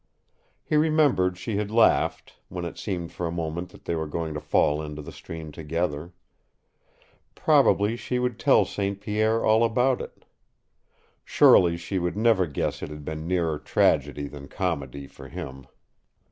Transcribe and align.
He 0.63 0.77
remembered 0.77 1.37
she 1.37 1.57
had 1.57 1.69
laughed, 1.69 2.33
when 2.49 2.65
it 2.65 2.75
seemed 2.79 3.11
for 3.11 3.27
a 3.27 3.31
moment 3.31 3.69
that 3.69 3.85
they 3.85 3.93
were 3.93 4.07
going 4.07 4.33
to 4.33 4.41
fall 4.41 4.81
into 4.81 4.99
the 5.03 5.11
stream 5.11 5.51
together. 5.51 6.11
Probably 7.35 7.95
she 7.95 8.17
would 8.17 8.39
tell 8.39 8.65
St. 8.65 8.99
Pierre 8.99 9.45
all 9.45 9.63
about 9.63 10.01
it. 10.01 10.25
Surely 11.23 11.77
she 11.77 11.99
would 11.99 12.17
never 12.17 12.47
guess 12.47 12.81
it 12.81 12.89
had 12.89 13.05
been 13.05 13.27
nearer 13.27 13.59
tragedy 13.59 14.27
than 14.27 14.47
comedy 14.47 15.05
for 15.05 15.27
him. 15.29 15.67